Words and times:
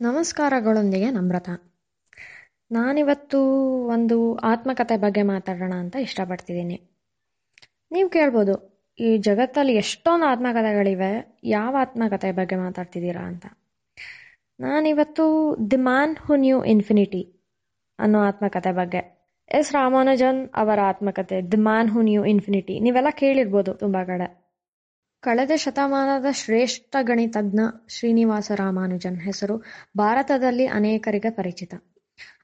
ನಮಸ್ಕಾರಗಳೊಂದಿಗೆ 0.00 1.08
ನಮ್ರತ. 1.10 1.48
ನಾನಿವತ್ತು 2.70 3.40
ಒಂದು 3.94 4.16
ಆತ್ಮಕಥೆ 4.42 4.96
ಬಗ್ಗೆ 4.96 5.22
ಮಾತಾಡೋಣ 5.22 5.74
ಅಂತ 5.82 5.96
ಇಷ್ಟಪಡ್ತಿದ್ದೀನಿ. 5.96 6.76
ನೀವು 7.90 8.08
ಕೇಳ್ಬೋದು, 8.08 8.54
ಈ 8.98 9.10
ಜಗತ್ತಲ್ಲಿ 9.18 9.74
ಎಷ್ಟೊಂದು 9.82 10.26
ಆತ್ಮಕಥೆಗಳಿವೆ, 10.32 11.12
ಯಾವ 11.44 11.76
ಆತ್ಮಕಥೆ 11.80 12.30
ಬಗ್ಗೆ 12.32 12.56
ಮಾತಾಡ್ತಿದ್ದೀರಾ 12.56 13.22
ಅಂತ. 13.30 13.46
ನಾನಿವತ್ತು 14.60 15.26
the 15.70 15.80
man 15.88 16.16
who 16.24 16.36
knew 16.36 16.58
infinity 16.74 17.22
ಅನ್ನೋ 17.98 18.20
ಆತ್ಮಕಥೆ 18.30 18.72
ಬಗ್ಗೆ. 18.80 19.02
ಎಸ್ 19.50 19.72
ರಾಮಾನುಜನ್ 19.72 20.40
ಅವರ 20.54 20.78
ಆತ್ಮಕಥೆ, 20.92 21.38
the 21.52 21.60
man 21.68 21.90
who 21.90 22.02
knew 22.02 22.24
infinity. 22.24 22.76
ನೀವೆಲ್ಲ 22.80 23.12
ಕೇಳಿರ್ಬೋದು 23.22 23.74
ತುಂಬ 23.74 23.96
ಕಡೆ. 24.02 24.28
ಕಳೆದ 25.24 25.50
ಶತಮಾನದ 25.56 26.26
ಶ್ರೇಷ್ಠ 26.32 26.96
ಗಣಿತಜ್ಞ 27.00 27.60
ಶ್ರೀನಿವಾಸ 27.88 28.52
ರಾಮಾನುಜನ್ 28.54 29.20
ಹೆಸರು 29.20 29.62
ಭಾರತದಲ್ಲಿ 29.98 30.66
ಅನೇಕರಿಗೆ 30.66 31.30
ಪರಿಚಿತ. 31.30 31.74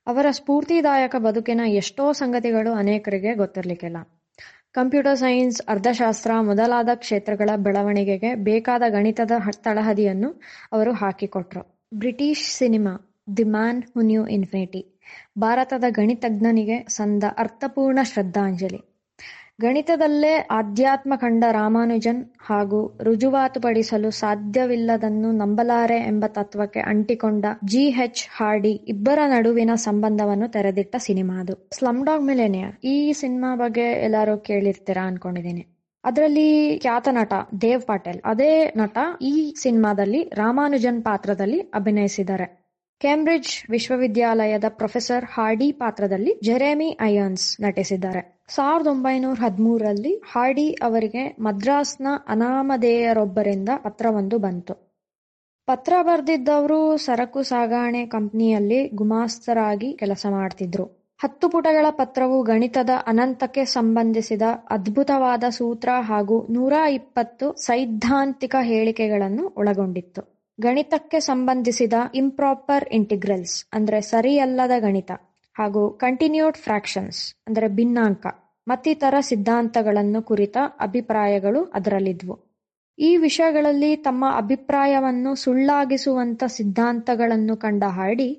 ಅವರ 0.06 0.26
ಸ್ಫೂರ್ತಿದಾಯಕ 0.30 1.16
ಬದುಕಿನ 1.18 1.60
ಎಷ್ಟೋ 1.66 2.12
ಸಂಗತಿಗಳು 2.12 2.72
ಅನೇಕರಿಗೆ 2.72 3.34
ಗೊತ್ತಿರಲಿಕ್ಕಿಲ್ಲ. 3.34 3.96
ಕಂಪ್ಯೂಟರ್ 4.72 5.16
ಸೈನ್ಸ್ 5.16 5.62
ಅರ್ಥಶಾಸ್ತ್ರ 5.68 6.30
ಮೊದಲಾದ 6.40 6.88
ಕ್ಷೇತ್ರಗಳ 6.94 7.50
ಬೆಳವಣಿಗೆಗೆ 7.56 8.34
ಬೇಕಾದ 8.34 8.82
ಗಣಿತದ 8.88 9.32
ತಳಹದಿಯನ್ನು 9.62 10.40
ಅವರು 10.72 10.92
ಹಾಕಿಕೊಟ್ರು. 10.92 11.88
British 11.94 12.58
cinema, 12.58 13.20
the 13.36 13.44
man 13.44 13.82
who 13.82 14.00
knew 14.00 14.26
infinity, 14.26 15.00
ಭಾರತದ 15.38 15.84
ಗಣಿತಜ್ಞನಿಗೆ 15.88 16.86
ಸಂದ 16.88 17.24
ಅರ್ಥಪೂರ್ಣ 17.38 17.98
ಶ್ರದ್ಧಾಂಜಲಿ. 18.02 18.89
ಗಣಿತದಲ್ಲೇ 19.62 20.36
ಆಧ್ಯಾತ್ಮ 20.50 21.12
ಕಂಡ 21.16 21.44
ರಾಮಾನುಜನ್ 21.50 22.32
ಹಾಗೂ 22.40 22.96
ರುಜುವಾತುಪಡಿಸಲು 23.02 24.10
ಸಾಧ್ಯವಿಲ್ಲದನ್ನು 24.10 25.32
ನಂಬಲಾರೆ 25.32 25.98
ಎಂಬ 26.00 26.24
ತತ್ವಕ್ಕೆ 26.26 26.80
ಅಂಟಿಕೊಂಡ 26.80 27.44
ಜಿ 27.64 27.84
ಎಚ್ 27.84 28.28
ಹಾರ್ಡಿ 28.36 28.72
ಇಬ್ಬರ 28.88 29.18
ನಡುವಿನ 29.28 29.70
ಸಂಬಂಧವನ್ನು 29.74 30.48
ತೆರೆದಿಟ್ಟ 30.48 30.96
ಸಿನಿಮಾ 30.98 31.40
ಅದು. 31.40 31.68
Slumdog 32.06 32.22
millionaire. 32.22 32.74
ಈ 32.84 33.12
ಸಿನಿಮಾ 33.12 33.56
ಬಗ್ಗೆ 33.56 33.82
ಎಲ್ಲರೂ 33.82 34.38
ಕೇಳಿರ್ತೀರಾ 34.38 35.06
ಅನ್ಕೊಂಡಿದ್ದೀನಿ 35.06 35.64
ಅದರಲ್ಲಿ 36.04 36.78
ಖ್ಯಾತ 36.78 37.08
ನಟ 37.12 37.32
ದೇವ್ 37.62 37.82
ಪಾಟೇಲ್. 37.82 38.20
ಅದೇ 38.24 38.72
ನಟ 38.76 38.98
ಈ 39.22 39.54
ಸಿನಿಮಾದಲ್ಲಿ 39.62 40.30
ರಾಮಾನುಜನ್ 40.34 41.04
ಪಾತ್ರದಲ್ಲಿ 41.04 41.60
ಅಭಿನಯಿಸಿದ್ದಾರೆ. 41.60 42.59
ಕೇಂಬ್ರಿಡ್ಜ್ 43.00 43.70
ವಿಶ್ವವಿದ್ಯಾಲಯದ 43.70 44.64
ಪ್ರೊಫೆಸರ್ 44.68 45.24
ಹಾರ್ಡಿ 45.24 45.72
ಪಾತ್ರದಲ್ಲಿ 45.72 46.38
ಜೆರೆಮಿ 46.42 46.96
ಅಯನ್ಸ್ 47.00 47.60
ನಟಿಸಿದ್ದಾರೆ. 47.60 48.22
ಸಾವಿರದ 48.48 48.86
ಒಂಬೈನೂರ 48.86 49.36
ಹದಿಮೂರರಲ್ಲಿ 49.40 50.22
ಹಾರ್ಡಿ 50.32 50.66
ಅವರಿಗೆ 50.82 51.36
ಮದ್ರಾಸ್ನ 51.38 52.06
ಅನಾಮಧೇಯರೊಬ್ಬರಿಂದ 52.28 53.68
ಪತ್ರವೊಂದು 53.82 54.38
ಬಂತು. 54.38 54.74
ಪತ್ರ 55.68 55.94
ಬರೆದಿದ್ದವರು 56.02 56.96
ಸರಕು 56.96 57.42
ಸಾಗಾಣೆ 57.42 58.06
ಕಂಪನಿಯಲ್ಲಿ 58.06 58.88
ಗುಮಾಸ್ತರಾಗಿ 58.94 59.96
ಕೆಲಸ 59.96 60.26
ಮಾಡ್ತಿದ್ರು. 60.30 60.86
ಹತ್ತು 61.20 61.48
ಪುಟಗಳ 61.48 61.86
ಪತ್ರವು 61.90 62.42
ಗಣಿತದ 62.42 62.90
ಅನಂತಕ್ಕೆ 63.06 63.64
ಸಂಬಂಧಿಸಿದ 63.64 64.42
ಅದ್ಭುತವಾದ 64.70 65.44
ಸೂತ್ರ 65.50 65.90
ಹಾಗೂ 66.00 66.46
ನೂರ 66.50 66.72
ಇಪ್ಪತ್ತು 66.90 67.56
ಸೈದ್ಧಾಂತಿಕ 67.60 68.54
ಹೇಳಿಕೆಗಳನ್ನು 68.62 69.46
ಒಳಗೊಂಡಿತ್ತು. 69.56 70.22
ಗಣಿತಕ್ಕೆ 70.60 71.18
ಸಂಬಂಧಿಸಿದ 71.20 71.96
ಇಂಪ್ರಾಪರ್ 72.14 72.84
ಇಂಟಿಗ್ರಲ್ಸ್ 72.88 73.56
ಅಂದ್ರೆ 73.72 73.98
ಸರಿಯಲ್ಲದ 74.00 74.74
ಗಣಿತ, 74.78 75.10
ಹಾಗೂ 75.56 75.82
ಕಂಟಿನ್ಯೂಡ್ 75.90 76.56
ಫ್ರಾಕ್ಷನ್ಸ್ 76.56 77.20
ಅಂದರೆ 77.46 77.68
ಭಿನ್ನಾಂಕ, 77.68 78.26
ಮತ್ತಿತರ 78.66 79.14
ಸಿದ್ಧಾಂತಗಳನ್ನು 79.20 80.22
ಕುರಿತ 80.22 80.56
ಅಭಿಪ್ರಾಯಗಳು 80.80 81.62
ಅದರಲ್ಲಿದ್ವು. 81.64 82.36
ಈ 82.98 83.10
ವಿಷಯಗಳಲ್ಲಿ 83.16 83.90
ತಮ್ಮ 83.96 84.24
ಅಭಿಪ್ರಾಯವನ್ನು 84.36 85.34
ಸುಳ್ಳಾಗಿಸುವಂತ 85.34 86.42
ಸಿದ್ಧಾಂತಗಳನ್ನು 86.48 87.56
ಕಂಡ 87.56 87.84
ಹಾಡಿ, 87.88 88.30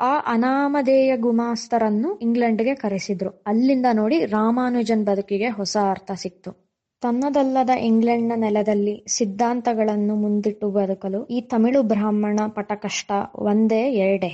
ಆ 0.00 0.12
ಅನಾಮಧೇಯ 0.26 1.12
ಗುಮಾಸ್ತರನ್ನು 1.16 2.12
ಇಂಗ್ಲೆಂಡ್ಗೆ 2.18 2.74
ಕರೆಸಿದ್ರು. 2.74 3.32
ಅಲ್ಲಿಂದ 3.46 3.86
ನೋಡಿ 3.92 4.18
ರಾಮಾನುಜನ್ 4.36 5.06
ಬದುಕಿಗೆ 5.06 5.48
ಹೊಸ 5.48 5.76
ಅರ್ಥ 5.90 6.10
ಸಿಕ್ತು. 6.14 6.67
ತನ್ನದಲ್ಲದ 7.02 7.72
ಇಂಗ್ಲೆಂಡ್ನ 7.88 8.32
ನೆಲದಲ್ಲಿ 8.36 8.94
ಸಿದ್ಧಾಂತಗಳನ್ನು 9.06 10.14
ಮುಂದಿಟ್ಟು 10.14 10.70
ಬದುಕಲು 10.70 11.26
ಈ 11.26 11.40
ತಮಿಳು 11.40 11.82
ಬ್ರಾಹ್ಮಣ 11.82 12.38
ಪಟಕಷ್ಟ 12.48 13.10
ಒಂದೇ 13.50 13.82
ಎರಡೇ. 13.96 14.30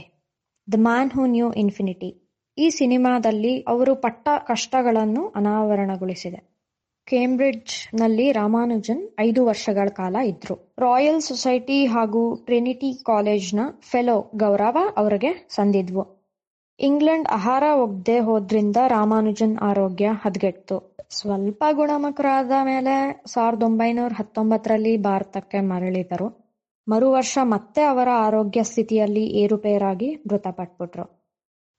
The 0.69 0.79
man 0.79 1.11
who 1.11 1.27
knew 1.27 1.49
infinity 1.53 2.11
ಈ 2.59 2.71
ಸಿನಿಮಾದಲ್ಲಿ 2.71 3.53
ಅವರು 3.63 3.95
ಪಟ್ಟ 3.95 4.29
ಕಷ್ಟಗಳನ್ನು 4.47 5.23
ಅನಾವರಣಗೊಳಿಸಿದೆ. 5.29 6.41
ಕೇಂಬ್ರಿಡ್ಜ್ನಲ್ಲಿ 7.09 8.33
ರಾಮಾನುಜನ್ 8.33 9.03
ಐದು 9.21 9.41
ವರ್ಷಗಳ 9.45 9.89
ಕಾಲ 9.89 10.17
ಇದ್ರು. 10.25 10.57
ರಾಯಲ್ 10.79 11.21
ಸೊಸೈಟಿ 11.21 11.87
ಹಾಗೂ 11.87 12.23
ಟ್ರಿನಿಟಿ 12.47 12.91
ಕಾಲೇಜ್ನ 13.05 13.61
ಫೆಲೋ 13.91 14.17
ಗೌರವ 14.37 14.79
ಅವರಿಗೆ 14.97 15.33
ಸಂದಿದ್ವು. 15.49 16.05
ಇಂಗ್ಲೆಂಡ್ 16.81 17.29
ಆಹಾರ 17.29 17.65
ಒಗ್ದೇ 17.77 18.19
ಹೋದ್ರಿಂದ 18.21 18.79
ರಾಮಾನುಜನ್ 18.89 19.57
ಆರೋಗ್ಯ 19.63 20.07
ಹದಗೆಟ್ತು 20.25 20.79
ಸ್ವಲ್ಪ 21.11 21.65
ಗುಣಮುಖರಾದ 21.73 22.51
ಮೇಲೆ 22.63 23.23
ಸಾವಿರದ 23.27 23.63
ಒಂಬೈನೂರ 23.63 24.13
ಹತ್ತೊಂಬತ್ತರಲ್ಲಿ 24.19 24.97
ಭಾರತಕ್ಕೆ 24.97 25.61
ಮರಳಿದರು. 25.61 26.45
ಮರು 26.89 27.11
ವರ್ಷ 27.11 27.39
ಮತ್ತೆ 27.43 27.83
ಅವರ 27.83 28.09
ಆರೋಗ್ಯ 28.15 28.63
ಸ್ಥಿತಿಯಲ್ಲಿ 28.63 29.25
ಏರುಪೇರಾಗಿ 29.27 30.15
ಮೃತಪಟ್ಬಿಟ್ರು. 30.15 31.25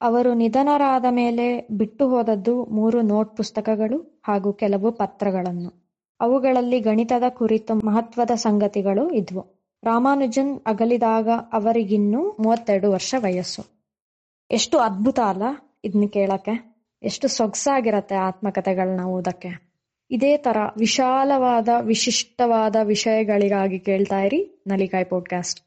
ಅವರು 0.01 0.33
ನಿಧನರಾದ 0.33 1.05
ಮೇಲೆ 1.09 1.67
ಬಿಟ್ಟು 1.71 2.09
ಹೋದದ್ದು 2.09 2.65
ಮೂರು 2.65 3.01
ನೋಟ್ 3.01 3.37
ಪುಸ್ತಕಗಳು 3.37 4.21
ಹಾಗೂ 4.27 4.53
ಕೆಲವು 4.53 4.91
ಪತ್ರಗಳನ್ನು. 4.91 5.85
ಅವುಗಳಲ್ಲಿ 6.19 6.79
ಗಣಿತದ 6.79 7.23
ಕುರಿತು 7.29 7.87
ಮಹತ್ವದ 7.87 8.31
ಸಂಗತಿಗಳು 8.31 9.09
ಇದ್ವು. 9.09 9.65
ರಾಮಾನುಜನ್ 9.83 10.59
ಅಗಲಿದಾಗ 10.65 11.29
ಅವರಿಗಿನ್ನೂ 11.29 12.37
ಮೂವತ್ತೆರಡು 12.39 12.91
ವರ್ಷ 12.91 13.15
ವಯಸ್ಸು. 13.17 13.63
ಎಷ್ಟು 14.51 14.77
ಅದ್ಭುತ 14.77 15.19
ಅಲ್ಲ 15.19 15.43
ಇದನ್ನ 15.83 16.03
ಕೇಳಕ್ಕೆ. 16.07 16.74
ಎಷ್ಟು 17.03 17.27
ಸೊಗಸಾಗಿರತ್ತೆ 17.27 18.15
ಆತ್ಮಕಥೆಗಳನ್ನ 18.15 19.05
ಓದಕ್ಕೆ. 19.05 19.65
ಇದೇ 20.11 20.37
ತರ 20.37 20.57
ವಿಶಾಲವಾದ 20.77 21.69
ವಿಶಿಷ್ಟವಾದ 21.81 22.75
ವಿಷಯಗಳಿಗಾಗಿ 22.83 23.79
ಕೇಳ್ತಾ 23.79 24.19
ಇರಿ 24.19 24.63
ನಲಿಕಾಯಿ 24.67 25.03
ಪಾಡ್ಕಾಸ್ಟ್ 25.03 25.61